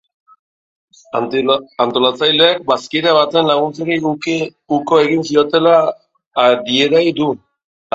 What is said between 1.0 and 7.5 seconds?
Antolatzaileek bazkide baten laguntzari uko egin ziotela adierai du.